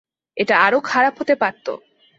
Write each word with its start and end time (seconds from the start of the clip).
এটা 0.37 0.55
আরও 0.59 0.79
খারাপ 0.81 1.13
হতে 1.19 1.35
পারত। 1.35 1.65